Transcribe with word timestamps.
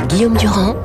Guillaume 0.00 0.36
Durand 0.36 0.76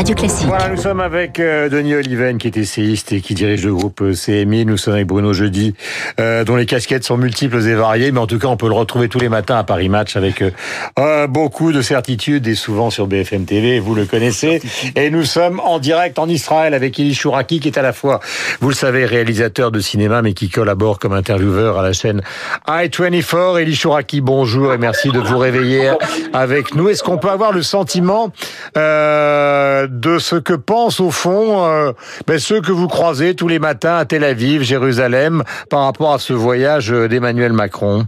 Radio 0.00 0.14
Classique. 0.14 0.46
Voilà, 0.46 0.70
nous 0.70 0.78
sommes 0.78 1.00
avec 1.00 1.38
euh, 1.38 1.68
Denis 1.68 1.94
Oliven, 1.94 2.38
qui 2.38 2.46
est 2.46 2.56
essayiste 2.56 3.12
et 3.12 3.20
qui 3.20 3.34
dirige 3.34 3.66
le 3.66 3.74
groupe 3.74 4.00
euh, 4.00 4.14
CMI. 4.14 4.64
Nous 4.64 4.78
sommes 4.78 4.94
avec 4.94 5.06
Bruno 5.06 5.34
Jeudi, 5.34 5.74
euh, 6.18 6.42
dont 6.42 6.56
les 6.56 6.64
casquettes 6.64 7.04
sont 7.04 7.18
multiples 7.18 7.60
et 7.68 7.74
variées, 7.74 8.10
mais 8.10 8.18
en 8.18 8.26
tout 8.26 8.38
cas, 8.38 8.48
on 8.48 8.56
peut 8.56 8.68
le 8.68 8.72
retrouver 8.72 9.10
tous 9.10 9.18
les 9.18 9.28
matins 9.28 9.58
à 9.58 9.62
Paris 9.62 9.90
Match 9.90 10.16
avec 10.16 10.42
euh, 10.42 11.26
beaucoup 11.26 11.70
de 11.72 11.82
certitude 11.82 12.46
et 12.46 12.54
souvent 12.54 12.88
sur 12.88 13.08
BFM 13.08 13.44
TV, 13.44 13.78
vous 13.78 13.94
le 13.94 14.06
connaissez. 14.06 14.62
Et 14.96 15.10
nous 15.10 15.24
sommes 15.24 15.60
en 15.60 15.78
direct 15.78 16.18
en 16.18 16.30
Israël 16.30 16.72
avec 16.72 16.98
Eli 16.98 17.14
Chouraki, 17.14 17.60
qui 17.60 17.68
est 17.68 17.76
à 17.76 17.82
la 17.82 17.92
fois, 17.92 18.20
vous 18.62 18.70
le 18.70 18.74
savez, 18.74 19.04
réalisateur 19.04 19.70
de 19.70 19.80
cinéma, 19.80 20.22
mais 20.22 20.32
qui 20.32 20.48
collabore 20.48 20.98
comme 20.98 21.12
intervieweur 21.12 21.78
à 21.78 21.82
la 21.82 21.92
chaîne 21.92 22.22
i24. 22.66 23.60
Eli 23.60 23.76
Chouraki, 23.76 24.22
bonjour 24.22 24.72
et 24.72 24.78
merci 24.78 25.10
de 25.10 25.18
vous 25.18 25.36
réveiller 25.36 25.90
avec 26.32 26.74
nous. 26.74 26.88
Est-ce 26.88 27.02
qu'on 27.02 27.18
peut 27.18 27.28
avoir 27.28 27.52
le 27.52 27.60
sentiment 27.60 28.32
euh, 28.78 29.88
de 29.90 30.18
ce 30.18 30.36
que 30.36 30.54
pensent 30.54 31.00
au 31.00 31.10
fond 31.10 31.64
euh, 31.64 31.92
ben, 32.26 32.38
ceux 32.38 32.60
que 32.60 32.72
vous 32.72 32.88
croisez 32.88 33.34
tous 33.34 33.48
les 33.48 33.58
matins 33.58 33.96
à 33.96 34.04
Tel 34.04 34.24
Aviv, 34.24 34.62
Jérusalem, 34.62 35.42
par 35.68 35.84
rapport 35.84 36.12
à 36.12 36.18
ce 36.18 36.32
voyage 36.32 36.90
d'Emmanuel 36.90 37.52
Macron 37.52 38.04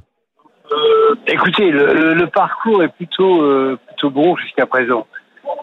euh, 0.73 1.15
Écoutez, 1.27 1.71
le, 1.71 2.27
parcours 2.27 2.83
est 2.83 2.95
plutôt 2.97 3.43
euh, 3.43 3.79
plutôt 3.89 4.11
bon 4.11 4.37
jusqu'à 4.37 4.67
présent. 4.67 5.07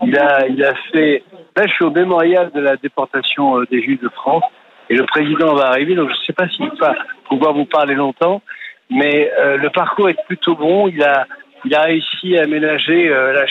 Il 0.04 0.18
a 0.18 0.46
il 0.48 0.64
a 0.64 0.76
fait. 0.92 1.24
Là, 1.56 1.66
je 1.68 1.74
suis 1.74 1.86
au 1.86 1.92
mémorial 1.92 2.52
de 2.54 2.60
la 2.60 2.76
déportation 2.76 3.60
euh, 3.60 3.66
des 3.72 3.82
Juifs 3.82 4.02
de 4.02 4.10
France 4.10 4.44
et 4.90 4.96
le 4.96 5.06
président 5.06 5.54
va 5.54 5.68
arriver, 5.68 5.96
donc 5.96 6.10
je 6.10 6.14
ne 6.14 6.26
sais 6.26 6.34
pas 6.34 6.48
s'il 6.50 6.70
va 6.80 6.96
pouvoir 7.28 7.54
vous 7.54 7.66
parler 7.66 7.94
longtemps, 7.94 8.42
mais 8.90 9.32
euh, 9.40 9.58
le 9.58 9.70
parcours 9.70 10.10
est 10.10 10.18
plutôt 10.26 10.56
bon. 10.56 10.88
Il 10.88 11.04
a 11.04 11.28
il 11.66 11.76
a 11.76 11.84
réussi 11.84 12.38
à 12.38 12.44
aménager 12.44 13.10
euh, 13.10 13.34
la. 13.34 13.46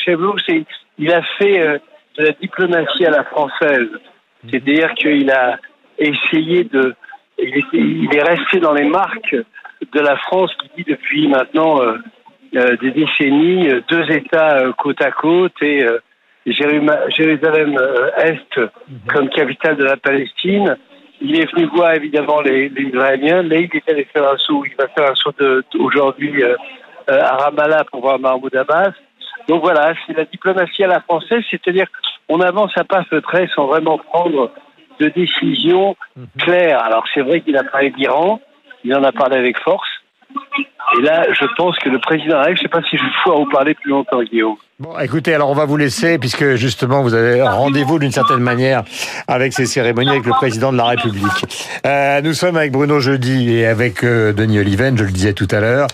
C'est 0.46 0.64
il 0.98 1.12
a 1.12 1.22
fait 1.38 1.60
euh, 1.60 1.78
de 2.18 2.24
la 2.24 2.32
diplomatie 2.32 3.06
à 3.06 3.10
la 3.10 3.24
française. 3.24 3.88
C'est-à-dire 4.48 4.92
qu'il 4.94 5.30
a 5.30 5.58
essayé 5.98 6.64
de. 6.64 6.94
Il, 7.38 8.08
est 8.12 8.22
resté 8.22 8.58
dans 8.58 8.72
les 8.72 8.84
marques 8.84 9.36
de 9.92 10.00
la 10.00 10.16
France 10.16 10.50
qui 10.60 10.70
dit 10.76 10.84
depuis 10.90 11.28
maintenant 11.28 11.80
euh, 11.80 11.98
euh, 12.56 12.76
des 12.78 12.90
décennies 12.90 13.70
euh, 13.70 13.80
deux 13.88 14.10
États 14.10 14.72
côte 14.76 15.00
à 15.02 15.12
côte 15.12 15.54
et 15.62 15.86
Jérusalem-Est 16.46 18.60
comme 19.06 19.28
capitale 19.28 19.76
de 19.76 19.84
la 19.84 19.96
Palestine. 19.96 20.76
Il 21.20 21.38
est 21.38 21.48
venu 21.52 21.66
voir 21.66 21.94
évidemment 21.94 22.40
les, 22.40 22.68
les 22.70 22.84
Israéliens, 22.84 23.44
mais 23.44 23.62
il 23.62 23.70
est 23.76 23.88
allé 23.88 24.04
faire 24.12 24.28
un 24.28 24.38
saut. 24.38 24.64
Il 24.64 24.74
va 24.76 24.88
faire 24.88 25.12
un 25.12 25.14
saut 25.14 25.32
aujourd'hui 25.78 26.42
à 27.06 27.36
Ramallah 27.36 27.84
pour 27.84 28.00
voir 28.00 28.18
Mahmoud 28.18 28.56
Abbas. 28.56 28.94
Donc 29.48 29.62
voilà, 29.62 29.94
c'est 30.06 30.16
la 30.16 30.26
diplomatie 30.26 30.84
à 30.84 30.88
la 30.88 31.00
française, 31.00 31.42
c'est-à-dire 31.50 31.86
qu'on 32.28 32.40
avance 32.40 32.72
à 32.76 32.84
pas 32.84 33.04
feutrés 33.04 33.48
sans 33.54 33.66
vraiment 33.66 33.98
prendre 33.98 34.52
de 35.00 35.08
décisions 35.08 35.96
claires. 36.38 36.82
Alors 36.82 37.04
c'est 37.14 37.22
vrai 37.22 37.40
qu'il 37.40 37.56
a 37.56 37.64
parlé 37.64 37.90
d'Iran, 37.90 38.40
il 38.84 38.94
en 38.94 39.02
a 39.02 39.12
parlé 39.12 39.36
avec 39.36 39.58
force. 39.58 39.88
Et 40.98 41.02
là, 41.02 41.26
je 41.32 41.46
pense 41.56 41.78
que 41.78 41.88
le 41.88 41.98
président 41.98 42.38
arrive. 42.38 42.56
Je 42.56 42.62
ne 42.62 42.64
sais 42.64 42.68
pas 42.68 42.82
si 42.82 42.96
je 42.96 43.02
vais 43.02 43.10
pouvoir 43.22 43.40
vous 43.40 43.50
parler 43.50 43.74
plus 43.74 43.90
longtemps, 43.90 44.22
Guillaume. 44.22 44.56
Bon, 44.80 44.96
écoutez, 45.00 45.34
alors 45.34 45.50
on 45.50 45.56
va 45.56 45.64
vous 45.64 45.76
laisser, 45.76 46.18
puisque 46.18 46.54
justement 46.54 47.02
vous 47.02 47.12
avez 47.12 47.42
rendez-vous 47.42 47.98
d'une 47.98 48.12
certaine 48.12 48.38
manière 48.38 48.84
avec 49.26 49.52
ces 49.52 49.66
cérémonies 49.66 50.10
avec 50.10 50.24
le 50.24 50.30
président 50.30 50.70
de 50.70 50.76
la 50.76 50.84
République. 50.84 51.24
Euh, 51.84 52.20
nous 52.22 52.32
sommes 52.32 52.56
avec 52.56 52.70
Bruno 52.70 53.00
Jeudi 53.00 53.54
et 53.54 53.66
avec 53.66 54.04
euh, 54.04 54.32
Denis 54.32 54.60
Oliven, 54.60 54.96
je 54.96 55.02
le 55.02 55.10
disais 55.10 55.32
tout 55.32 55.48
à 55.50 55.58
l'heure. 55.58 55.88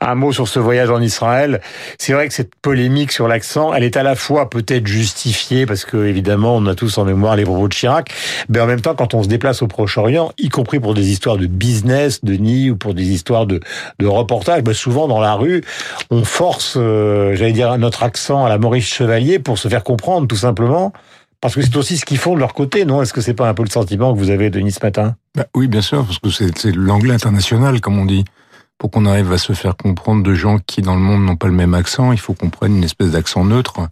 Un 0.00 0.14
mot 0.14 0.30
sur 0.30 0.46
ce 0.46 0.60
voyage 0.60 0.88
en 0.88 1.00
Israël. 1.00 1.60
C'est 1.98 2.12
vrai 2.12 2.28
que 2.28 2.34
cette 2.34 2.54
polémique 2.54 3.10
sur 3.10 3.26
l'accent, 3.26 3.74
elle 3.74 3.82
est 3.82 3.96
à 3.96 4.04
la 4.04 4.14
fois 4.14 4.48
peut-être 4.48 4.86
justifiée, 4.86 5.66
parce 5.66 5.84
que 5.84 5.96
évidemment 6.06 6.54
on 6.54 6.66
a 6.66 6.76
tous 6.76 6.96
en 6.98 7.04
mémoire 7.04 7.34
les 7.34 7.42
propos 7.42 7.66
de 7.66 7.74
Chirac, 7.74 8.14
mais 8.48 8.60
en 8.60 8.66
même 8.66 8.82
temps 8.82 8.94
quand 8.94 9.14
on 9.14 9.24
se 9.24 9.28
déplace 9.28 9.62
au 9.62 9.66
Proche-Orient, 9.66 10.30
y 10.38 10.48
compris 10.48 10.78
pour 10.78 10.94
des 10.94 11.10
histoires 11.10 11.38
de 11.38 11.48
business, 11.48 12.24
Denis, 12.24 12.70
ou 12.70 12.76
pour 12.76 12.94
des 12.94 13.08
histoires 13.08 13.46
de, 13.46 13.58
de 13.98 14.06
reportage, 14.06 14.62
ben 14.62 14.74
souvent 14.74 15.08
dans 15.08 15.18
la 15.18 15.34
rue, 15.34 15.64
on 16.10 16.22
force, 16.22 16.74
euh, 16.76 17.34
j'allais 17.34 17.50
dire, 17.50 17.76
notre 17.78 18.04
accent 18.04 18.27
à 18.36 18.48
la 18.48 18.58
Maurice 18.58 18.86
Chevalier 18.86 19.38
pour 19.38 19.58
se 19.58 19.68
faire 19.68 19.84
comprendre, 19.84 20.26
tout 20.26 20.36
simplement 20.36 20.92
parce 21.40 21.54
que 21.54 21.62
c'est 21.62 21.76
aussi 21.76 21.96
ce 21.96 22.04
qu'ils 22.04 22.18
font 22.18 22.34
de 22.34 22.40
leur 22.40 22.52
côté, 22.52 22.84
non? 22.84 23.00
Est-ce 23.00 23.12
que 23.12 23.20
c'est 23.20 23.34
pas 23.34 23.48
un 23.48 23.54
peu 23.54 23.62
le 23.62 23.70
sentiment 23.70 24.12
que 24.12 24.18
vous 24.18 24.30
avez, 24.30 24.50
Denis, 24.50 24.72
ce 24.72 24.80
matin? 24.82 25.14
Bah 25.36 25.46
Oui, 25.54 25.68
bien 25.68 25.82
sûr, 25.82 26.04
parce 26.04 26.18
que 26.18 26.30
c'est 26.30 26.74
l'anglais 26.74 27.14
international, 27.14 27.80
comme 27.80 27.98
on 27.98 28.06
dit. 28.06 28.24
Pour 28.76 28.92
qu'on 28.92 29.06
arrive 29.06 29.32
à 29.32 29.38
se 29.38 29.52
faire 29.54 29.76
comprendre 29.76 30.22
de 30.22 30.34
gens 30.34 30.58
qui, 30.64 30.82
dans 30.82 30.94
le 30.94 31.00
monde, 31.00 31.24
n'ont 31.24 31.36
pas 31.36 31.48
le 31.48 31.52
même 31.52 31.74
accent, 31.74 32.12
il 32.12 32.18
faut 32.18 32.32
qu'on 32.32 32.48
prenne 32.48 32.76
une 32.76 32.84
espèce 32.84 33.10
d'accent 33.10 33.44
neutre. 33.44 33.88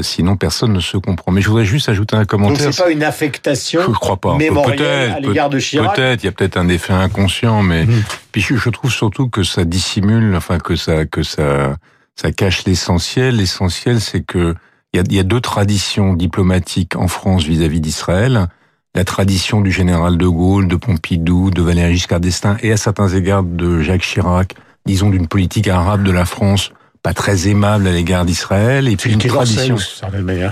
Sinon, 0.00 0.36
personne 0.36 0.72
ne 0.72 0.80
se 0.80 0.96
comprend. 0.96 1.30
Mais 1.30 1.40
je 1.40 1.48
voudrais 1.48 1.64
juste 1.64 1.88
ajouter 1.88 2.16
un 2.16 2.24
commentaire. 2.24 2.64
Donc, 2.64 2.74
c'est 2.74 2.82
pas 2.82 2.90
une 2.90 3.04
affectation 3.04 3.82
je 3.86 3.92
crois 3.92 4.16
pas. 4.16 4.36
mémorielle 4.36 5.12
à 5.12 5.20
l'égard 5.20 5.50
de 5.50 5.60
Chirac? 5.60 5.94
Peut-être, 5.94 6.24
il 6.24 6.26
y 6.26 6.28
a 6.28 6.32
peut-être 6.32 6.56
un 6.56 6.68
effet 6.68 6.92
inconscient, 6.92 7.62
mais 7.62 7.84
mmh. 7.84 8.02
puis 8.32 8.40
je, 8.40 8.56
je, 8.56 8.70
trouve 8.70 8.90
surtout 8.90 9.28
que 9.28 9.44
ça 9.44 9.64
dissimule, 9.64 10.34
enfin 10.34 10.58
que 10.58 10.74
ça 10.74 11.06
que 11.06 11.22
ça 11.22 11.76
ça 12.16 12.32
cache 12.32 12.64
l'essentiel. 12.64 13.36
L'essentiel, 13.36 14.00
c'est 14.00 14.22
que 14.22 14.54
il 14.92 14.98
y 14.98 15.00
a, 15.00 15.16
y 15.16 15.18
a, 15.18 15.24
deux 15.24 15.40
traditions 15.40 16.14
diplomatiques 16.14 16.94
en 16.94 17.08
France 17.08 17.44
vis-à-vis 17.44 17.80
d'Israël. 17.80 18.46
La 18.94 19.04
tradition 19.04 19.60
du 19.60 19.72
général 19.72 20.16
de 20.16 20.26
Gaulle, 20.28 20.68
de 20.68 20.76
Pompidou, 20.76 21.50
de 21.50 21.62
Valéry 21.62 21.94
Giscard 21.94 22.20
d'Estaing 22.20 22.56
et 22.62 22.70
à 22.70 22.76
certains 22.76 23.08
égards 23.08 23.42
de 23.42 23.80
Jacques 23.80 24.02
Chirac, 24.02 24.54
disons 24.86 25.10
d'une 25.10 25.26
politique 25.26 25.66
arabe 25.66 26.04
de 26.04 26.12
la 26.12 26.24
France 26.24 26.70
pas 27.02 27.12
très 27.12 27.48
aimable 27.48 27.86
à 27.86 27.92
l'égard 27.92 28.24
d'Israël 28.24 28.88
et 28.88 28.96
puis 28.96 29.12
une 29.12 29.18
tradition 29.18 29.76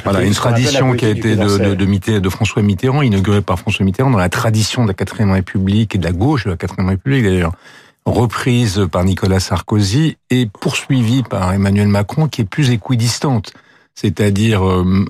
voilà 0.05 0.21
une 0.21 0.35
tradition 0.35 0.93
qui 0.93 1.07
a 1.07 1.09
été 1.09 1.35
de, 1.35 1.75
de, 1.75 1.75
de, 1.75 2.19
de, 2.19 2.29
François 2.29 2.61
Mitterrand 2.61 3.01
inaugurée 3.01 3.41
par 3.41 3.59
François 3.59 3.87
Mitterrand 3.87 4.11
dans 4.11 4.19
la 4.19 4.29
tradition 4.29 4.83
de 4.83 4.89
la 4.89 4.95
quatrième 4.95 5.31
République 5.31 5.95
et 5.95 5.99
de 5.99 6.05
la 6.05 6.13
gauche 6.13 6.45
de 6.45 6.51
la 6.51 6.59
quatrième 6.59 6.91
République 6.91 7.25
d'ailleurs 7.25 7.55
reprise 8.05 8.87
par 8.91 9.05
Nicolas 9.05 9.41
Sarkozy 9.41 10.17
et 10.31 10.47
poursuivie 10.47 11.23
par 11.23 11.53
Emmanuel 11.53 11.89
Macron, 11.89 12.29
qui 12.29 12.43
est 12.43 12.47
plus 12.47 12.71
équidistante. 12.71 13.53
C'est-à-dire 13.95 14.67
euh, 14.67 15.05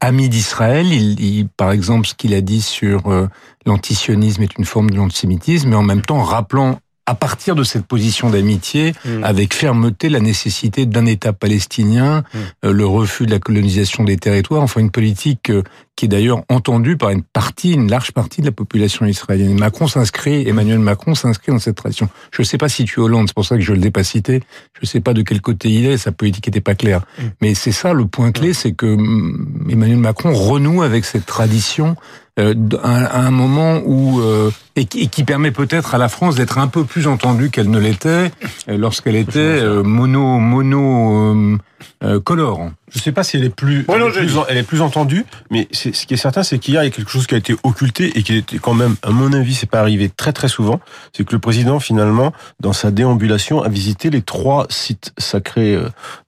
ami 0.00 0.28
d'Israël, 0.28 0.86
il, 0.92 1.18
il, 1.20 1.48
par 1.48 1.72
exemple, 1.72 2.06
ce 2.06 2.14
qu'il 2.14 2.34
a 2.34 2.40
dit 2.40 2.60
sur 2.60 3.08
euh, 3.10 3.28
l'antisionisme 3.66 4.42
est 4.42 4.58
une 4.58 4.64
forme 4.64 4.90
de 4.90 4.96
l'antisémitisme, 4.96 5.70
mais 5.70 5.76
en 5.76 5.82
même 5.82 6.02
temps 6.02 6.22
rappelant 6.22 6.78
à 7.08 7.14
partir 7.14 7.54
de 7.54 7.64
cette 7.64 7.86
position 7.86 8.28
d'amitié, 8.28 8.92
mmh. 8.92 9.24
avec 9.24 9.54
fermeté, 9.54 10.10
la 10.10 10.20
nécessité 10.20 10.84
d'un 10.84 11.06
État 11.06 11.32
palestinien, 11.32 12.18
mmh. 12.20 12.38
euh, 12.66 12.72
le 12.72 12.86
refus 12.86 13.24
de 13.24 13.30
la 13.30 13.38
colonisation 13.38 14.04
des 14.04 14.18
territoires, 14.18 14.60
enfin 14.60 14.82
une 14.82 14.90
politique 14.90 15.48
euh, 15.48 15.62
qui 15.96 16.04
est 16.04 16.08
d'ailleurs 16.08 16.42
entendue 16.50 16.98
par 16.98 17.08
une 17.08 17.22
partie, 17.22 17.72
une 17.72 17.90
large 17.90 18.12
partie 18.12 18.42
de 18.42 18.46
la 18.46 18.52
population 18.52 19.06
israélienne. 19.06 19.58
Macron 19.58 19.88
s'inscrit, 19.88 20.46
Emmanuel 20.46 20.80
Macron 20.80 21.14
s'inscrit 21.14 21.50
dans 21.50 21.58
cette 21.58 21.76
tradition. 21.76 22.10
Je 22.30 22.42
ne 22.42 22.44
sais 22.44 22.58
pas 22.58 22.68
si 22.68 22.84
tu 22.84 23.00
es 23.00 23.02
Hollande, 23.02 23.28
c'est 23.28 23.34
pour 23.34 23.46
ça 23.46 23.56
que 23.56 23.62
je 23.62 23.72
ne 23.72 23.80
l'ai 23.80 23.90
pas 23.90 24.04
cité. 24.04 24.42
Je 24.74 24.80
ne 24.82 24.86
sais 24.86 25.00
pas 25.00 25.14
de 25.14 25.22
quel 25.22 25.40
côté 25.40 25.70
il 25.70 25.86
est, 25.86 25.96
sa 25.96 26.12
politique 26.12 26.46
n'était 26.46 26.60
pas 26.60 26.74
claire. 26.74 27.00
Mmh. 27.00 27.22
Mais 27.40 27.54
c'est 27.54 27.72
ça 27.72 27.94
le 27.94 28.04
point 28.04 28.32
clé, 28.32 28.52
c'est 28.52 28.72
que 28.72 28.84
mm, 28.84 29.70
Emmanuel 29.70 29.96
Macron 29.96 30.34
renoue 30.34 30.82
avec 30.82 31.06
cette 31.06 31.24
tradition 31.24 31.96
euh, 32.38 32.54
à 32.82 33.20
un 33.20 33.30
moment 33.30 33.80
où 33.84 34.20
euh, 34.20 34.50
et, 34.78 34.86
qui, 34.86 35.00
et 35.00 35.06
qui 35.08 35.24
permet 35.24 35.50
peut-être 35.50 35.94
à 35.94 35.98
la 35.98 36.08
France 36.08 36.36
d'être 36.36 36.58
un 36.58 36.68
peu 36.68 36.84
plus 36.84 37.06
entendue 37.06 37.50
qu'elle 37.50 37.70
ne 37.70 37.78
l'était 37.78 38.30
euh, 38.68 38.78
lorsqu'elle 38.78 39.16
était 39.16 39.38
euh, 39.38 39.82
mono 39.82 40.38
mono 40.38 41.58
euh, 42.02 42.20
colore. 42.20 42.70
Je 42.90 42.98
ne 42.98 43.02
sais 43.02 43.12
pas 43.12 43.22
si 43.22 43.36
elle 43.36 43.44
est 43.44 43.54
plus, 43.54 43.84
ouais, 43.88 43.98
non, 43.98 44.06
elle, 44.08 44.24
est 44.24 44.26
plus 44.26 44.38
elle 44.48 44.56
est 44.56 44.62
plus 44.62 44.80
entendue, 44.80 45.26
mais 45.50 45.68
ce 45.72 45.90
qui 45.90 46.14
est 46.14 46.18
certain, 46.18 46.42
c'est 46.42 46.58
qu'hier 46.58 46.82
il 46.82 46.86
y 46.86 46.88
a 46.88 46.90
quelque 46.90 47.10
chose 47.10 47.26
qui 47.26 47.34
a 47.34 47.38
été 47.38 47.54
occulté 47.62 48.16
et 48.16 48.22
qui 48.22 48.36
était 48.36 48.58
quand 48.58 48.72
même, 48.74 48.96
à 49.02 49.10
mon 49.10 49.32
avis, 49.32 49.54
c'est 49.54 49.68
pas 49.68 49.80
arrivé 49.80 50.08
très 50.08 50.32
très 50.32 50.48
souvent. 50.48 50.80
C'est 51.12 51.24
que 51.24 51.32
le 51.32 51.38
président 51.38 51.80
finalement, 51.80 52.32
dans 52.60 52.72
sa 52.72 52.90
déambulation, 52.90 53.62
a 53.62 53.68
visité 53.68 54.10
les 54.10 54.22
trois 54.22 54.66
sites 54.70 55.12
sacrés 55.18 55.78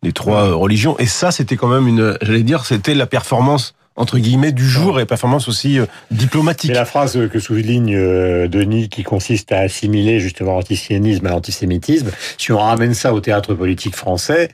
des 0.02 0.12
trois 0.12 0.52
religions, 0.52 0.98
et 0.98 1.06
ça, 1.06 1.30
c'était 1.30 1.56
quand 1.56 1.68
même 1.68 1.88
une, 1.88 2.18
j'allais 2.20 2.42
dire, 2.42 2.64
c'était 2.64 2.94
la 2.94 3.06
performance 3.06 3.74
entre 4.00 4.18
guillemets 4.18 4.52
du 4.52 4.66
jour 4.66 4.98
et 4.98 5.04
performance 5.04 5.46
aussi 5.46 5.78
euh, 5.78 5.86
diplomatique. 6.10 6.70
C'est 6.70 6.78
la 6.78 6.86
phrase 6.86 7.18
que 7.30 7.38
souligne 7.38 7.94
euh, 7.94 8.48
Denis 8.48 8.88
qui 8.88 9.02
consiste 9.02 9.52
à 9.52 9.58
assimiler 9.58 10.20
justement 10.20 10.52
l'antisionisme 10.52 11.26
à 11.26 11.30
l'antisémitisme. 11.30 12.10
Si 12.38 12.50
on 12.50 12.58
ramène 12.58 12.94
ça 12.94 13.12
au 13.12 13.20
théâtre 13.20 13.54
politique 13.54 13.94
français, 13.94 14.48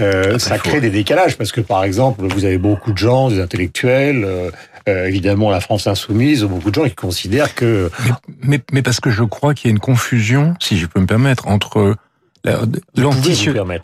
euh, 0.00 0.38
ça 0.38 0.58
crée 0.58 0.80
des 0.80 0.90
décalages 0.90 1.36
parce 1.36 1.52
que 1.52 1.60
par 1.60 1.84
exemple, 1.84 2.24
vous 2.26 2.44
avez 2.46 2.58
beaucoup 2.58 2.92
de 2.92 2.98
gens, 2.98 3.28
des 3.28 3.40
intellectuels, 3.40 4.24
euh, 4.24 4.50
euh, 4.88 5.06
évidemment 5.06 5.50
la 5.50 5.60
France 5.60 5.86
insoumise, 5.86 6.44
beaucoup 6.44 6.70
de 6.70 6.74
gens 6.74 6.84
qui 6.84 6.94
considèrent 6.94 7.54
que... 7.54 7.90
Mais, 7.98 8.12
mais, 8.40 8.60
mais 8.72 8.82
parce 8.82 9.00
que 9.00 9.10
je 9.10 9.24
crois 9.24 9.52
qu'il 9.52 9.68
y 9.68 9.70
a 9.70 9.72
une 9.72 9.80
confusion, 9.80 10.54
si 10.60 10.78
je 10.78 10.86
peux 10.86 11.00
me 11.00 11.06
permettre, 11.06 11.48
entre 11.48 11.96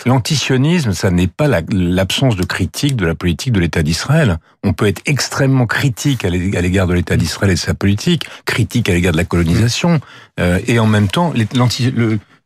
L'antisionisme, 0.06 0.92
ça 0.92 1.10
n'est 1.10 1.26
pas 1.26 1.48
l'absence 1.70 2.36
de 2.36 2.44
critique 2.44 2.96
de 2.96 3.06
la 3.06 3.14
politique 3.14 3.52
de 3.52 3.60
l'État 3.60 3.82
d'Israël. 3.82 4.38
On 4.62 4.72
peut 4.72 4.86
être 4.86 5.02
extrêmement 5.06 5.66
critique 5.66 6.24
à 6.24 6.30
l'égard 6.30 6.86
de 6.86 6.94
l'État 6.94 7.16
d'Israël 7.16 7.52
et 7.52 7.54
de 7.54 7.58
sa 7.58 7.74
politique, 7.74 8.24
critique 8.44 8.88
à 8.88 8.92
l'égard 8.92 9.12
de 9.12 9.16
la 9.16 9.24
colonisation, 9.24 10.00
euh, 10.40 10.58
et 10.66 10.78
en 10.78 10.86
même 10.86 11.08
temps, 11.08 11.32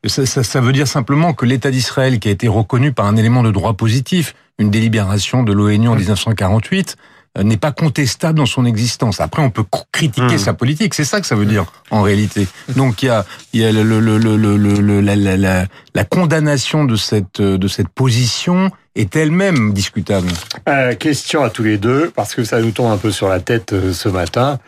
ça, 0.07 0.27
ça, 0.27 0.43
ça 0.43 0.61
veut 0.61 0.73
dire 0.73 0.89
simplement 0.89 1.35
que 1.35 1.45
l'État 1.45 1.71
d'Israël, 1.71 2.19
qui 2.19 2.29
a 2.29 2.31
été 2.31 2.49
reconnu 2.49 2.93
par 2.93 3.07
un 3.07 3.17
élément 3.17 3.43
de 3.43 3.51
droit 3.51 3.75
positif, 3.75 4.35
une 4.59 4.71
délibération 4.71 5.43
de 5.43 5.53
l'ONU 5.53 5.89
en 5.89 5.97
1948 5.97 6.97
euh, 6.99 7.16
n'est 7.43 7.57
pas 7.57 7.73
contestable 7.73 8.39
dans 8.39 8.47
son 8.47 8.65
existence. 8.65 9.21
Après, 9.21 9.43
on 9.43 9.51
peut 9.51 9.65
critiquer 9.93 10.35
Mmh. 10.37 10.39
sa 10.39 10.55
politique, 10.55 10.95
c'est 10.95 11.05
ça 11.05 11.21
que 11.21 11.27
ça 11.27 11.35
veut 11.37 11.47
dire 11.47 11.65
en 11.91 12.03
réalité. 12.03 12.47
Donc 12.77 13.03
il 13.03 13.07
y 13.07 13.09
a, 13.11 13.25
il 13.53 13.61
y 13.61 13.65
a 13.65 13.73
le, 13.73 13.83
le, 13.83 14.01
le, 14.01 14.19
le, 14.19 14.57
le- 14.57 14.81
le- 14.81 15.01
la, 15.01 15.17
la, 15.17 15.37
la, 15.37 15.67
la 15.95 16.05
condamnation 16.05 16.85
de 16.85 16.97
cette 16.97 17.41
de 17.41 17.69
cette 17.69 17.89
position 17.89 18.71
est 18.95 19.15
elle-même 19.15 19.75
discutable. 19.75 20.29
Euh, 20.71 20.95
question 20.95 21.43
à 21.45 21.51
tous 21.51 21.63
les 21.63 21.77
deux, 21.77 22.11
parce 22.17 22.35
que 22.35 22.45
ça 22.45 22.61
nous 22.63 22.71
tombe 22.71 22.91
un 22.91 22.97
peu 22.97 23.11
sur 23.11 23.29
la 23.29 23.41
tête 23.41 23.75
euh, 23.75 23.93
ce 23.93 24.09
matin, 24.09 24.59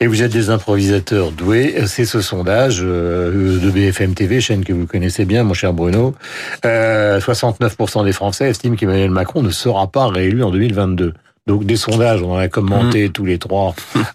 et 0.00 0.06
vous 0.06 0.22
êtes 0.22 0.32
des 0.32 0.48
improvisateurs 0.48 1.30
doués. 1.30 1.74
C'est 1.86 2.06
ce 2.06 2.22
sondage 2.22 2.80
euh, 2.82 3.60
de 3.60 3.70
BFM 3.70 4.14
TV, 4.14 4.40
chaîne 4.40 4.64
que 4.64 4.72
vous 4.72 4.86
connaissez 4.86 5.26
bien, 5.26 5.42
mon 5.44 5.52
cher 5.52 5.74
Bruno. 5.74 6.14
Euh, 6.64 7.20
69% 7.20 8.04
des 8.04 8.12
Français 8.12 8.48
estiment 8.48 8.76
qu'Emmanuel 8.76 9.10
Macron 9.10 9.42
ne 9.42 9.50
sera 9.50 9.88
pas 9.88 10.06
réélu 10.08 10.42
en 10.42 10.50
2022. 10.50 11.12
Donc 11.46 11.64
des 11.64 11.76
sondages, 11.76 12.22
on 12.22 12.32
en 12.32 12.38
a 12.38 12.48
commenté 12.48 13.08
tous 13.10 13.24
les 13.24 13.38
trois, 13.38 13.74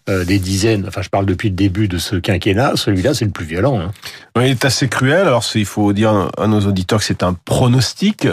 euh, 0.10 0.25
des 0.25 0.38
dizaines. 0.38 0.86
Enfin, 0.88 1.01
je 1.01 1.10
parle 1.10 1.25
depuis 1.25 1.50
le 1.50 1.56
début 1.56 1.88
de 1.88 1.98
ce 1.98 2.18
quinquennat. 2.18 2.74
Celui-là, 2.75 3.13
c'est 3.13 3.24
le 3.25 3.31
plus 3.31 3.45
violent. 3.45 3.80
Hein. 3.80 3.92
Oui, 4.36 4.48
il 4.48 4.51
est 4.51 4.66
assez 4.66 4.89
cruel. 4.89 5.28
Alors, 5.28 5.45
il 5.56 5.66
faut 5.66 5.94
dire 5.94 6.30
à 6.38 6.48
nos 6.48 6.60
auditeurs 6.62 7.00
que 7.00 7.06
c'est 7.06 7.24
un 7.24 7.33
pronostic. 7.33 8.28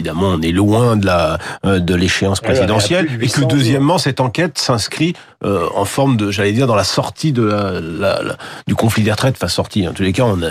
Évidemment, 0.00 0.28
on 0.28 0.40
est 0.40 0.50
loin 0.52 0.96
de 0.96 1.04
la 1.04 1.36
euh, 1.66 1.78
de 1.78 1.94
l'échéance 1.94 2.40
présidentielle 2.40 3.04
et 3.04 3.08
que 3.08 3.40
800 3.40 3.46
deuxièmement, 3.48 3.98
cette 3.98 4.20
enquête 4.20 4.56
s'inscrit 4.56 5.12
euh, 5.44 5.66
en 5.74 5.84
forme 5.84 6.16
de, 6.16 6.30
j'allais 6.30 6.52
dire, 6.52 6.66
dans 6.66 6.74
la 6.74 6.84
sortie 6.84 7.32
de 7.32 7.42
la, 7.42 7.72
la- 7.80 8.22
la- 8.22 8.36
du 8.66 8.74
conflit 8.74 9.02
des 9.02 9.10
retraites. 9.10 9.34
Enfin, 9.36 9.48
sortie. 9.48 9.86
En 9.86 9.92
tous 9.92 10.02
les 10.02 10.12
cas, 10.12 10.22
on, 10.24 10.42
a- 10.42 10.50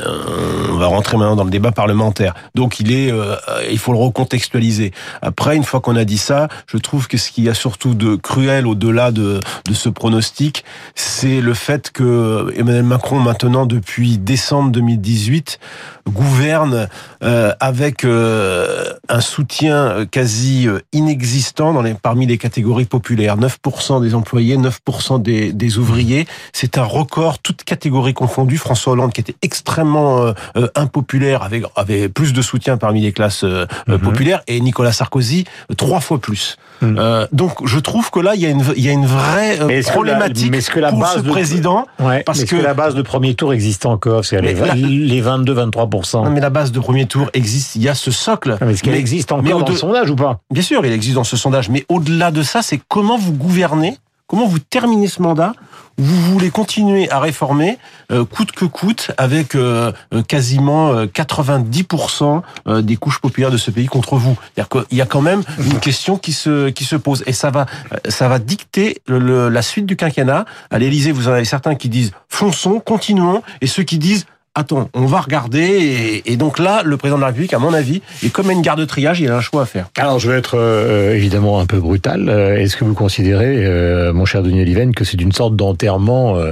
on 0.72 0.78
va 0.78 0.86
rentrer 0.86 1.18
maintenant 1.18 1.36
dans 1.36 1.44
le 1.44 1.50
débat 1.50 1.72
parlementaire. 1.72 2.34
Donc, 2.54 2.80
il 2.80 2.92
est, 2.92 3.12
euh, 3.12 3.36
il 3.72 3.78
faut 3.80 3.92
le 3.92 3.98
recontextualiser. 4.00 4.92
Après, 5.24 5.56
une 5.56 5.64
fois 5.64 5.80
qu'on 5.80 5.96
a 5.96 6.06
dit 6.06 6.18
ça, 6.20 6.48
je 6.68 6.78
trouve 6.78 7.08
que 7.08 7.18
ce 7.18 7.32
qu'il 7.32 7.44
y 7.44 7.50
a 7.50 7.54
surtout 7.56 7.96
de 7.96 8.16
cruel 8.16 8.68
au-delà 8.68 9.12
de 9.12 9.40
de 9.68 9.74
ce 9.74 9.90
pronostic, 9.90 10.64
c'est 10.96 11.42
le 11.42 11.54
fait 11.56 11.90
que 11.92 12.52
Emmanuel 12.56 12.84
Macron, 12.84 13.20
maintenant 13.20 13.66
depuis 13.66 14.18
décembre 14.20 14.72
2018, 14.72 15.60
gouverne 16.08 16.88
euh, 17.24 17.54
avec 17.60 18.04
euh, 18.04 18.94
un 19.10 19.22
soutien 19.22 20.06
quasi 20.12 20.68
euh, 20.68 20.80
inexistant 20.94 21.74
dans 21.74 21.82
les, 21.82 21.94
parmi 21.94 22.26
les 22.26 22.38
catégories 22.38 22.86
populaires. 22.86 23.38
9% 23.38 24.02
des 24.02 24.16
employés, 24.16 24.58
9% 24.58 25.22
des, 25.22 25.52
des 25.54 25.78
ouvriers. 25.78 26.28
C'est 26.54 26.78
un 26.78 26.84
record, 26.84 27.40
toutes 27.40 27.64
catégories 27.64 28.14
confondues. 28.14 28.58
François 28.58 28.94
Hollande, 28.94 29.12
qui 29.14 29.22
était 29.22 29.36
extrêmement 29.42 30.22
euh, 30.22 30.34
euh, 30.58 30.68
impopulaire, 30.76 31.44
avait, 31.44 31.62
avait 31.76 32.10
plus 32.10 32.34
de 32.34 32.42
soutien 32.42 32.78
parmi 32.78 33.02
les 33.02 33.12
classes 33.12 33.44
euh, 33.44 33.66
euh, 33.90 33.94
Mhm. 33.98 34.00
populaires, 34.00 34.42
et 34.48 34.60
Nicolas 34.62 34.92
Sarkozy, 34.92 35.46
euh, 35.72 35.76
trois 35.76 36.00
fois 36.00 36.20
plus. 36.20 36.58
Mhm. 36.82 36.96
Euh, 37.00 37.28
donc, 37.34 37.66
je 37.68 37.80
trouve 37.80 38.10
que 38.12 38.20
là, 38.20 38.36
il 38.36 38.42
y 38.42 38.46
a 38.46 38.50
une, 38.50 38.64
il 38.78 38.86
y 38.86 38.90
a 38.90 38.92
une 38.94 39.06
vraie 39.06 39.60
euh, 39.60 39.66
Mais 39.68 39.80
est-ce 39.80 39.88
que 39.88 39.90
la- 39.90 39.94
problématique 39.94 40.52
mais 40.52 40.58
est-ce 40.60 40.70
que 40.72 40.80
la 40.80 40.90
pour 40.92 41.00
base 41.00 41.16
ce 41.16 41.20
de- 41.20 41.30
président. 41.30 41.86
Ouais, 42.00 42.24
Parce 42.24 42.44
que- 42.44 42.56
que, 42.56 42.62
la 42.62 42.74
base 42.74 42.96
de 42.96 43.02
premier 43.02 43.34
tour 43.36 43.54
existe 43.54 43.86
encore, 43.86 44.24
les, 44.32 44.54
la- 44.54 44.76
les 44.76 45.22
22-23%. 45.22 46.24
Non, 46.24 46.30
mais 46.32 46.40
la 46.40 46.50
base 46.50 46.72
de 46.72 46.80
premier 46.80 47.06
tour 47.06 47.30
existe. 47.34 47.76
Il 47.76 47.82
y 47.84 47.90
a 47.90 47.96
ce 47.96 48.12
socle. 48.12 48.58
Ah, 48.62 48.66
Mais- 48.66 48.99
existe 49.00 49.32
mais 49.32 49.52
encore 49.54 49.62
au 49.62 49.64
dans 49.64 49.72
le 49.72 49.78
sondage 49.78 50.10
ou 50.12 50.16
pas 50.16 50.40
Bien 50.52 50.62
sûr, 50.64 50.86
il 50.86 50.92
existe 50.92 51.16
dans 51.16 51.24
ce 51.24 51.36
sondage, 51.38 51.70
mais 51.70 51.86
au-delà 51.90 52.30
de 52.32 52.44
ça, 52.44 52.62
c'est 52.62 52.80
comment 52.88 53.18
vous 53.18 53.34
gouvernez, 53.34 53.98
comment 54.28 54.46
vous 54.46 54.60
terminez 54.60 55.08
ce 55.08 55.22
mandat, 55.22 55.54
vous 55.98 56.16
voulez 56.32 56.50
continuer 56.50 57.10
à 57.12 57.20
réformer, 57.20 57.78
euh, 58.12 58.24
coûte 58.24 58.52
que 58.54 58.64
coûte, 58.64 59.12
avec 59.18 59.54
euh, 59.56 59.92
euh, 60.14 60.22
quasiment 60.24 60.94
euh, 60.94 61.06
90% 61.08 62.42
euh, 62.68 62.82
des 62.82 62.96
couches 62.96 63.20
populaires 63.20 63.52
de 63.52 63.58
ce 63.58 63.72
pays 63.72 63.88
contre 63.88 64.16
vous. 64.16 64.38
C'est-à-dire 64.56 64.70
qu'il 64.88 64.98
y 64.98 65.02
a 65.02 65.06
quand 65.06 65.22
même 65.22 65.42
une 65.60 65.80
question 65.82 66.18
qui 66.18 66.32
se 66.32 66.70
qui 66.70 66.86
se 66.86 66.96
pose, 66.96 67.24
et 67.28 67.34
ça 67.34 67.50
va 67.52 67.66
ça 68.08 68.28
va 68.30 68.40
dicter 68.40 69.02
le- 69.08 69.20
le- 69.20 69.50
la 69.50 69.62
suite 69.62 69.86
du 69.86 69.96
quinquennat. 69.96 70.46
À 70.72 70.80
l'Élysée, 70.80 71.12
vous 71.12 71.28
en 71.28 71.32
avez 71.32 71.46
certains 71.46 71.76
qui 71.76 71.90
disent 71.90 72.12
fonçons, 72.30 72.80
continuons, 72.80 73.42
et 73.62 73.68
ceux 73.68 73.84
qui 73.84 73.98
disent 73.98 74.26
Attends, 74.56 74.90
on 74.94 75.06
va 75.06 75.22
regarder 75.22 75.60
et, 75.60 76.32
et 76.32 76.38
donc 76.38 76.60
là, 76.60 76.82
le 76.84 76.98
président 76.98 77.18
de 77.18 77.22
la 77.22 77.28
République, 77.28 77.54
à 77.54 77.60
mon 77.60 77.74
avis, 77.74 78.02
est 78.24 78.30
comme 78.30 78.50
une 78.52 78.62
garde 78.62 78.80
de 78.80 78.86
triage, 78.86 79.22
il 79.22 79.30
a 79.30 79.38
un 79.38 79.42
choix 79.42 79.62
à 79.62 79.66
faire. 79.66 79.88
Alors, 79.98 80.20
je 80.20 80.30
vais 80.30 80.38
être 80.38 80.58
euh, 80.58 81.16
évidemment 81.16 81.60
un 81.60 81.66
peu 81.66 81.80
brutal. 81.80 82.30
Euh, 82.30 82.58
Est-ce 82.58 82.76
que 82.76 82.84
vous 82.84 82.96
considérez, 82.96 83.66
euh, 83.66 84.12
mon 84.12 84.26
cher 84.26 84.44
Denis 84.44 84.62
Oliven, 84.62 84.94
que 84.94 85.04
c'est 85.04 85.22
une 85.22 85.32
sorte 85.32 85.56
d'enterrement 85.56 86.36
euh, 86.38 86.52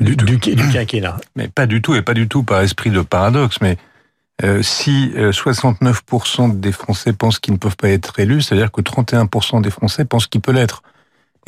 du, 0.00 0.16
du, 0.16 0.36
du 0.36 0.68
quinquennat? 0.70 1.16
Mais 1.36 1.48
pas 1.48 1.66
du 1.66 1.80
tout, 1.80 1.94
et 1.94 2.02
pas 2.02 2.14
du 2.14 2.28
tout 2.28 2.42
par 2.42 2.60
esprit 2.60 2.90
de 2.90 3.00
paradoxe, 3.00 3.60
mais 3.60 3.76
euh, 4.44 4.62
si 4.62 5.12
euh, 5.16 5.32
69% 5.32 6.60
des 6.60 6.72
Français 6.72 7.12
pensent 7.12 7.40
qu'ils 7.40 7.54
ne 7.54 7.58
peuvent 7.58 7.76
pas 7.76 7.88
être 7.88 8.20
élus, 8.20 8.42
c'est-à-dire 8.42 8.70
que 8.70 8.80
31% 8.80 9.62
des 9.62 9.70
Français 9.70 10.04
pensent 10.04 10.28
qu'ils 10.28 10.40
peuvent 10.40 10.54
l'être. 10.54 10.82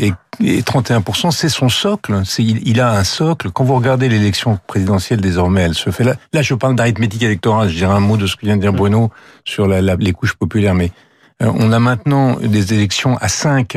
Et, 0.03 0.13
et 0.43 0.63
31%, 0.63 1.31
c'est 1.31 1.51
son 1.51 1.69
socle. 1.69 2.23
Il, 2.39 2.67
il 2.67 2.81
a 2.81 2.93
un 2.97 3.05
socle. 3.05 3.51
Quand 3.51 3.65
vous 3.65 3.75
regardez 3.75 4.09
l'élection 4.09 4.59
présidentielle 4.67 5.21
désormais, 5.21 5.63
elle 5.63 5.75
se 5.75 5.91
fait 5.91 6.05
là. 6.05 6.15
Là, 6.33 6.41
je 6.41 6.55
parle 6.55 6.75
d'arithmétique 6.75 7.23
électorale. 7.23 7.69
Je 7.69 7.75
dirais 7.77 7.93
un 7.95 8.01
mot 8.01 8.17
de 8.17 8.27
ce 8.27 8.37
que 8.37 8.47
vient 8.47 8.57
de 8.57 8.63
dire 8.63 8.73
Bruno 8.73 9.11
sur 9.45 9.67
la, 9.69 9.83
la- 9.83 9.97
les 9.97 10.13
couches 10.13 10.35
populaires. 10.35 10.75
Mais 10.75 10.91
euh, 11.43 11.53
on 11.55 11.71
a 11.73 11.79
maintenant 11.79 12.37
des 12.41 12.73
élections 12.73 13.19
à 13.19 13.29
cinq 13.29 13.77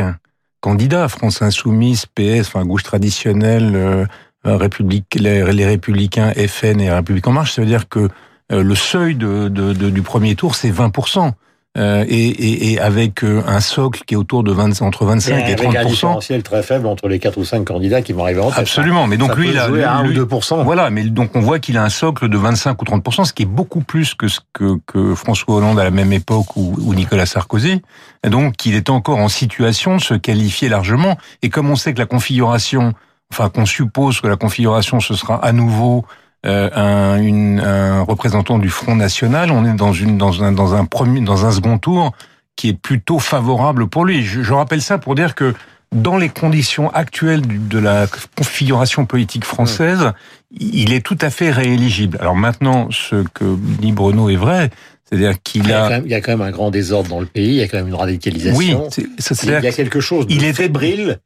candidats 0.61 1.09
France 1.09 1.41
Insoumise, 1.41 2.05
PS, 2.05 2.47
enfin 2.47 2.63
gauche 2.65 2.83
traditionnelle. 2.83 3.73
euh, 3.75 4.05
euh, 4.45 4.57
République, 4.57 5.15
les, 5.15 5.51
les 5.53 5.65
Républicains, 5.65 6.31
FN 6.47 6.81
et 6.81 6.91
République 6.91 7.25
en 7.27 7.31
marche, 7.31 7.53
ça 7.53 7.61
veut 7.61 7.67
dire 7.67 7.87
que 7.87 8.09
euh, 8.51 8.61
le 8.61 8.75
seuil 8.75 9.15
de, 9.15 9.47
de- 9.47 9.71
de- 9.71 9.89
du 9.89 10.01
premier 10.01 10.35
tour, 10.35 10.55
c'est 10.55 10.69
20%. 10.69 11.31
Euh, 11.75 12.05
et, 12.07 12.27
et, 12.27 12.73
et 12.73 12.79
avec 12.79 13.23
euh, 13.23 13.41
un 13.47 13.59
socle 13.59 14.03
qui 14.05 14.13
est 14.13 14.17
autour 14.17 14.43
de 14.43 14.51
20, 14.51 14.83
entre 14.83 15.05
25 15.05 15.37
et, 15.49 15.53
un 15.53 15.55
30%. 15.55 15.87
différentiel 15.87 16.43
très 16.43 16.61
faible 16.61 16.85
entre 16.85 17.07
les 17.07 17.17
4 17.17 17.35
ou 17.39 17.43
5 17.43 17.65
candidats 17.65 18.03
qui 18.03 18.13
vont 18.13 18.21
arriver 18.25 18.41
en 18.41 18.49
tête. 18.51 18.59
Absolument. 18.59 19.07
Mais 19.07 19.17
donc 19.17 19.29
Ça 19.31 19.35
lui, 19.37 19.49
il 19.49 19.57
a 19.57 19.63
à 19.63 19.95
1 19.95 20.03
lui- 20.03 20.19
ou 20.19 20.25
2%. 20.25 20.63
voilà, 20.63 20.91
mais 20.91 21.03
donc 21.05 21.31
on 21.35 21.39
voit 21.39 21.57
qu'il 21.57 21.75
a 21.79 21.83
un 21.83 21.89
socle 21.89 22.29
de 22.29 22.37
25 22.37 22.79
ou 22.79 22.85
30 22.85 23.25
ce 23.25 23.33
qui 23.33 23.41
est 23.41 23.47
beaucoup 23.47 23.81
plus 23.81 24.13
que 24.13 24.27
ce 24.27 24.39
que, 24.53 24.77
que 24.85 25.15
François 25.15 25.55
Hollande 25.55 25.79
à 25.79 25.83
la 25.83 25.89
même 25.89 26.13
époque 26.13 26.55
ou, 26.57 26.75
ou 26.79 26.93
Nicolas 26.93 27.25
Sarkozy. 27.25 27.81
Et 28.23 28.29
donc 28.29 28.63
il 28.67 28.75
est 28.75 28.91
encore 28.91 29.17
en 29.17 29.27
situation 29.27 29.95
de 29.97 30.01
se 30.01 30.13
qualifier 30.13 30.69
largement. 30.69 31.17
Et 31.41 31.49
comme 31.49 31.71
on 31.71 31.75
sait 31.75 31.95
que 31.95 31.99
la 31.99 32.05
configuration, 32.05 32.93
enfin 33.31 33.49
qu'on 33.49 33.65
suppose 33.65 34.21
que 34.21 34.27
la 34.27 34.35
configuration 34.35 34.99
ce 34.99 35.15
sera 35.15 35.43
à 35.43 35.51
nouveau 35.51 36.05
euh, 36.45 36.69
un, 36.75 37.21
une- 37.21 37.59
un 37.59 38.01
représentant 38.01 38.59
du 38.59 38.69
Front 38.69 38.95
National, 38.95 39.51
on 39.51 39.65
est 39.65 39.75
dans 39.75 39.93
une 39.93 40.17
dans 40.17 40.43
un 40.43 40.51
dans 40.51 40.73
un 40.75 40.85
premier 40.85 41.21
dans 41.21 41.45
un 41.45 41.51
second 41.51 41.77
tour 41.77 42.11
qui 42.55 42.69
est 42.69 42.73
plutôt 42.73 43.19
favorable 43.19 43.87
pour 43.87 44.05
lui. 44.05 44.23
Je, 44.23 44.43
je 44.43 44.53
rappelle 44.53 44.81
ça 44.81 44.97
pour 44.97 45.15
dire 45.15 45.35
que 45.35 45.53
dans 45.95 46.17
les 46.17 46.29
conditions 46.29 46.89
actuelles 46.91 47.41
de 47.67 47.77
la 47.79 48.07
configuration 48.37 49.05
politique 49.05 49.45
française, 49.45 50.11
il 50.51 50.91
est 50.91 51.01
tout 51.05 51.17
à 51.21 51.29
fait 51.29 51.51
rééligible. 51.51 52.17
Alors 52.19 52.35
maintenant, 52.35 52.87
ce 52.91 53.23
que 53.33 53.55
dit 53.79 53.91
Bruno 53.91 54.29
est 54.29 54.35
vrai, 54.35 54.69
c'est-à-dire 55.05 55.31
Il 55.31 55.37
qu'il 55.43 55.67
y, 55.67 55.71
a 55.71 55.99
il 55.99 56.09
y 56.09 56.13
a 56.15 56.21
quand 56.21 56.31
même 56.31 56.41
un 56.41 56.51
grand 56.51 56.71
désordre 56.71 57.09
dans 57.09 57.19
le 57.19 57.25
pays, 57.27 57.49
il 57.49 57.55
y 57.55 57.61
a 57.61 57.67
quand 57.67 57.77
même 57.77 57.87
une 57.87 57.93
radicalisation. 57.95 58.57
Oui, 58.57 58.75
c'est- 58.91 59.07
c'est- 59.19 59.43
il 59.43 59.49
y 59.49 59.53
a 59.53 59.59
c'est-à-dire 59.61 59.75
quelque 59.75 59.99
chose 59.99 60.25
de 60.27 60.33
il 60.33 60.43
est- 60.43 60.53
fébrile. 60.53 61.19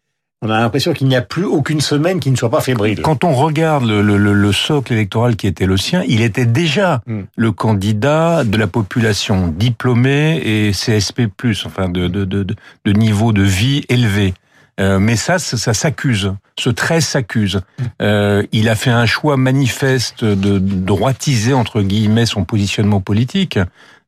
On 0.44 0.52
a 0.52 0.60
l'impression 0.60 0.94
qu'il 0.94 1.08
n'y 1.08 1.16
a 1.16 1.24
plus 1.24 1.46
aucune 1.46 1.82
semaine 1.82 2.20
qui 2.20 2.30
ne 2.30 2.36
soit 2.36 2.52
pas 2.52 2.62
fébrile. 2.62 3.02
Quand 3.02 3.24
on 3.24 3.34
regarde 3.34 3.86
le, 3.86 4.04
le- 4.04 4.18
le- 4.18 4.34
le 4.34 4.52
socle 4.52 4.94
électoral 4.94 5.36
qui 5.36 5.48
était 5.48 5.66
le 5.66 5.78
sien, 5.78 6.04
il 6.08 6.22
était 6.22 6.46
déjà 6.46 7.02
Hmm. 7.08 7.22
le 7.36 7.52
candidat 7.52 8.44
de 8.44 8.56
la 8.56 8.68
population 8.68 9.48
diplômée 9.48 10.38
et 10.46 10.72
CSP+, 10.74 11.28
enfin 11.66 11.90
de, 11.90 12.08
de, 12.08 12.24
de, 12.24 12.44
de- 12.44 12.56
de 12.86 12.92
niveau 12.94 13.34
de 13.34 13.42
vie 13.42 13.84
élevé. 13.90 14.36
Euh, 14.80 15.00
mais 15.00 15.16
ça, 15.16 15.40
ça, 15.40 15.58
ça 15.58 15.74
s'accuse. 15.74 16.32
Ce 16.60 16.70
trait 16.70 17.02
s'accuse. 17.02 17.62
Euh, 18.04 18.44
il 18.52 18.70
a 18.70 18.76
fait 18.76 18.92
un 18.92 19.08
choix 19.08 19.38
manifeste 19.38 20.24
de 20.24 20.60
droitiser 20.60 21.54
entre 21.54 21.82
guillemets 21.82 22.28
son 22.28 22.44
positionnement 22.46 23.02
politique. 23.02 23.58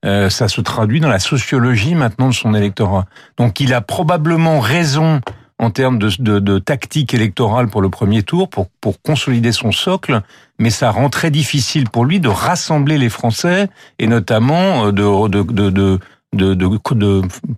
Euh, 0.05 0.29
ça 0.29 0.47
se 0.47 0.61
traduit 0.61 0.99
dans 0.99 1.09
la 1.09 1.17
sociologie 1.17 1.95
maintenant 1.95 2.27
de 2.29 2.33
son 2.35 2.53
électorat. 2.53 3.07
Donc, 3.37 3.59
il 3.59 3.73
a 3.73 3.81
probablement 3.81 4.59
raison 4.59 5.21
en 5.59 5.69
termes 5.71 5.99
de, 5.99 6.59
tactique 6.59 7.13
électorale 7.13 7.67
pour 7.67 7.81
le 7.81 7.89
premier 7.89 8.23
tour, 8.23 8.49
pour, 8.49 8.69
consolider 9.03 9.51
son 9.51 9.71
socle, 9.71 10.21
mais 10.57 10.69
ça 10.69 10.89
rend 10.89 11.09
très 11.09 11.31
difficile 11.31 11.89
pour 11.89 12.05
lui 12.05 12.21
de 12.21 12.29
rassembler 12.29 12.97
les 12.97 13.09
Français 13.09 13.67
et 13.99 14.07
notamment 14.07 14.87
euh, 14.87 14.91
de, 14.91 15.99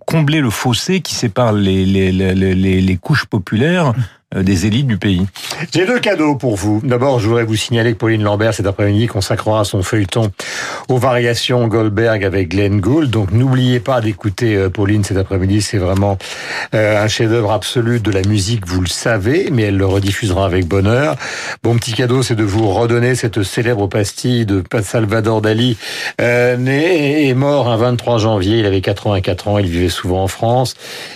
combler 0.06 0.40
le 0.40 0.50
fossé 0.50 1.00
qui 1.00 1.14
sépare 1.14 1.52
les, 1.52 2.98
couches 3.00 3.26
populaires 3.26 3.94
des 4.34 4.66
élites 4.66 4.86
du 4.86 4.96
pays. 4.96 5.26
J'ai 5.74 5.86
deux 5.86 6.00
cadeaux 6.00 6.36
pour 6.36 6.56
vous. 6.56 6.80
D'abord, 6.82 7.18
je 7.18 7.28
voudrais 7.28 7.44
vous 7.44 7.56
signaler 7.56 7.92
que 7.92 7.98
Pauline 7.98 8.22
Lambert, 8.22 8.54
cet 8.54 8.66
après-midi, 8.66 9.06
consacrera 9.06 9.64
son 9.64 9.82
feuilleton 9.82 10.30
aux 10.88 10.98
variations 10.98 11.68
Goldberg 11.68 12.24
avec 12.24 12.48
Glenn 12.48 12.80
Gould. 12.80 13.10
Donc 13.10 13.32
n'oubliez 13.32 13.80
pas 13.80 14.00
d'écouter 14.00 14.56
euh, 14.56 14.68
Pauline 14.68 15.04
cet 15.04 15.16
après-midi. 15.16 15.62
C'est 15.62 15.78
vraiment 15.78 16.18
euh, 16.74 17.02
un 17.02 17.08
chef-d'œuvre 17.08 17.52
absolu 17.52 18.00
de 18.00 18.10
la 18.10 18.22
musique, 18.22 18.66
vous 18.66 18.80
le 18.80 18.88
savez, 18.88 19.48
mais 19.50 19.64
elle 19.64 19.76
le 19.76 19.86
rediffusera 19.86 20.46
avec 20.46 20.66
bonheur. 20.66 21.16
Bon 21.62 21.76
petit 21.76 21.92
cadeau, 21.92 22.22
c'est 22.22 22.36
de 22.36 22.44
vous 22.44 22.68
redonner 22.70 23.14
cette 23.14 23.42
célèbre 23.42 23.86
pastille 23.86 24.46
de 24.46 24.62
Salvador 24.82 25.42
Dali, 25.42 25.76
euh, 26.20 26.56
né 26.56 27.28
et 27.28 27.34
mort 27.34 27.68
un 27.68 27.76
23 27.76 28.18
janvier. 28.18 28.58
Il 28.58 28.66
avait 28.66 28.80
84 28.80 29.48
ans, 29.48 29.58
il 29.58 29.66
vivait 29.66 29.88
souvent 29.88 30.22
en 30.22 30.28
France. 30.28 30.74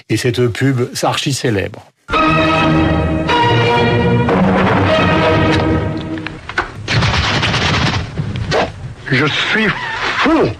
Et 0.08 0.16
cette 0.16 0.46
pub, 0.48 0.88
archi 1.02 1.32
célèbre. 1.32 1.86
Je 9.10 9.24
suis 9.24 9.68
fou 10.18 10.50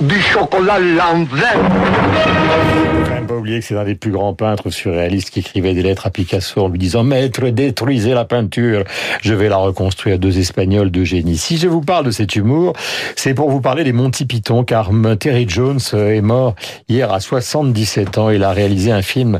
du 0.00 0.20
chocolat 0.20 0.78
l'envers. 0.78 2.91
Même 3.22 3.28
pas 3.28 3.36
oublier 3.36 3.60
que 3.60 3.64
c'est 3.64 3.76
un 3.76 3.84
des 3.84 3.94
plus 3.94 4.10
grands 4.10 4.34
peintres 4.34 4.70
surréalistes 4.70 5.30
qui 5.30 5.38
écrivait 5.38 5.74
des 5.74 5.82
lettres 5.84 6.08
à 6.08 6.10
Picasso 6.10 6.60
en 6.60 6.66
lui 6.66 6.80
disant 6.80 7.04
Maître, 7.04 7.46
détruisez 7.50 8.14
la 8.14 8.24
peinture, 8.24 8.82
je 9.20 9.32
vais 9.32 9.48
la 9.48 9.58
reconstruire. 9.58 10.18
Deux 10.18 10.40
Espagnols 10.40 10.90
de 10.90 11.04
génie. 11.04 11.36
Si 11.36 11.56
je 11.56 11.68
vous 11.68 11.82
parle 11.82 12.04
de 12.04 12.10
cet 12.10 12.34
humour, 12.34 12.72
c'est 13.14 13.32
pour 13.32 13.48
vous 13.48 13.60
parler 13.60 13.84
des 13.84 13.92
Monty 13.92 14.26
Python, 14.26 14.64
car 14.64 14.90
Terry 15.20 15.46
Jones 15.48 15.78
est 15.92 16.20
mort 16.20 16.56
hier 16.88 17.12
à 17.12 17.20
77 17.20 18.18
ans. 18.18 18.30
Il 18.30 18.42
a 18.42 18.50
réalisé 18.50 18.90
un 18.90 19.02
film 19.02 19.38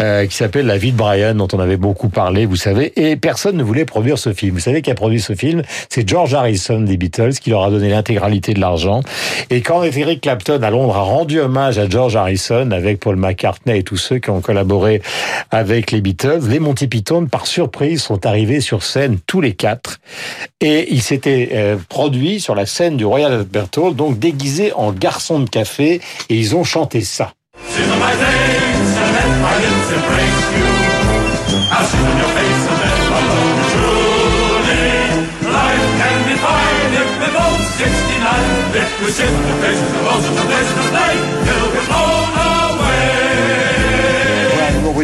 euh, 0.00 0.26
qui 0.26 0.36
s'appelle 0.36 0.66
La 0.66 0.76
vie 0.76 0.92
de 0.92 0.98
Brian, 0.98 1.34
dont 1.34 1.48
on 1.54 1.58
avait 1.58 1.78
beaucoup 1.78 2.10
parlé, 2.10 2.44
vous 2.44 2.56
savez, 2.56 2.92
et 2.96 3.16
personne 3.16 3.56
ne 3.56 3.62
voulait 3.62 3.86
produire 3.86 4.18
ce 4.18 4.34
film. 4.34 4.52
Vous 4.52 4.60
savez 4.60 4.82
qui 4.82 4.90
a 4.90 4.94
produit 4.94 5.22
ce 5.22 5.34
film? 5.34 5.62
C'est 5.88 6.06
George 6.06 6.34
Harrison 6.34 6.82
des 6.82 6.98
Beatles, 6.98 7.32
qui 7.40 7.48
leur 7.48 7.62
a 7.62 7.70
donné 7.70 7.88
l'intégralité 7.88 8.52
de 8.52 8.60
l'argent. 8.60 9.00
Et 9.48 9.62
quand 9.62 9.82
Eric 9.84 10.20
Clapton 10.20 10.62
à 10.62 10.68
Londres 10.68 10.96
a 10.98 11.02
rendu 11.02 11.40
hommage 11.40 11.78
à 11.78 11.88
George 11.88 12.14
Harrison 12.14 12.70
avec 12.72 13.00
Paul 13.00 13.21
McCartney 13.22 13.78
et 13.78 13.82
tous 13.82 13.96
ceux 13.96 14.18
qui 14.18 14.30
ont 14.30 14.40
collaboré 14.40 15.02
avec 15.50 15.90
les 15.90 16.00
Beatles. 16.00 16.42
Les 16.48 16.58
Monty 16.58 16.88
Python, 16.88 17.26
par 17.26 17.46
surprise, 17.46 18.02
sont 18.02 18.26
arrivés 18.26 18.60
sur 18.60 18.82
scène 18.82 19.18
tous 19.26 19.40
les 19.40 19.54
quatre 19.54 20.00
et 20.60 20.92
ils 20.92 21.02
s'étaient 21.02 21.50
euh, 21.52 21.76
produits 21.88 22.40
sur 22.40 22.54
la 22.54 22.66
scène 22.66 22.96
du 22.96 23.04
Royal 23.04 23.32
Albert 23.32 23.68
Hall, 23.76 23.96
donc 23.96 24.18
déguisés 24.18 24.72
en 24.74 24.92
garçons 24.92 25.40
de 25.40 25.48
café 25.48 26.00
et 26.28 26.36
ils 26.36 26.54
ont 26.54 26.64
chanté 26.64 27.00
ça. 27.00 27.32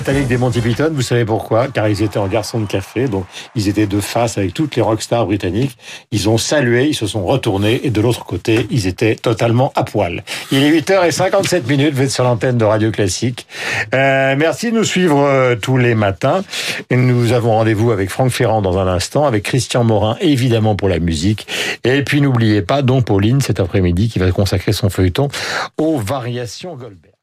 Britannique 0.08 0.28
des 0.28 0.38
Monty 0.38 0.62
Python, 0.62 0.90
vous 0.94 1.02
savez 1.02 1.26
pourquoi? 1.26 1.68
Car 1.68 1.86
ils 1.86 2.02
étaient 2.02 2.18
en 2.18 2.28
garçon 2.28 2.60
de 2.60 2.66
café, 2.66 3.08
donc 3.08 3.26
ils 3.54 3.68
étaient 3.68 3.86
de 3.86 4.00
face 4.00 4.38
avec 4.38 4.54
toutes 4.54 4.74
les 4.74 4.80
rockstars 4.80 5.26
britanniques. 5.26 5.76
Ils 6.12 6.30
ont 6.30 6.38
salué, 6.38 6.86
ils 6.86 6.94
se 6.94 7.06
sont 7.06 7.26
retournés, 7.26 7.82
et 7.84 7.90
de 7.90 8.00
l'autre 8.00 8.24
côté, 8.24 8.66
ils 8.70 8.86
étaient 8.86 9.16
totalement 9.16 9.70
à 9.76 9.84
poil. 9.84 10.24
Il 10.50 10.62
est 10.62 10.70
8h57 10.80 11.66
minutes, 11.68 11.92
vous 11.92 12.04
êtes 12.04 12.10
sur 12.10 12.24
l'antenne 12.24 12.56
de 12.56 12.64
Radio 12.64 12.90
Classique. 12.90 13.46
Euh, 13.94 14.34
merci 14.38 14.70
de 14.70 14.76
nous 14.76 14.84
suivre 14.84 15.18
euh, 15.18 15.56
tous 15.56 15.76
les 15.76 15.94
matins. 15.94 16.42
Nous 16.90 17.34
avons 17.34 17.50
rendez-vous 17.50 17.90
avec 17.90 18.08
Franck 18.08 18.30
Ferrand 18.30 18.62
dans 18.62 18.78
un 18.78 18.86
instant, 18.86 19.26
avec 19.26 19.42
Christian 19.42 19.84
Morin, 19.84 20.16
évidemment 20.22 20.74
pour 20.74 20.88
la 20.88 21.00
musique. 21.00 21.46
Et 21.84 22.02
puis 22.02 22.22
n'oubliez 22.22 22.62
pas, 22.62 22.80
Don 22.80 23.02
Pauline, 23.02 23.42
cet 23.42 23.60
après-midi, 23.60 24.08
qui 24.08 24.18
va 24.18 24.30
consacrer 24.30 24.72
son 24.72 24.88
feuilleton 24.88 25.28
aux 25.76 25.98
variations 25.98 26.76
Goldberg. 26.76 27.17